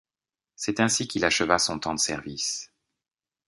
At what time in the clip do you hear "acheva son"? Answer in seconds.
1.25-1.77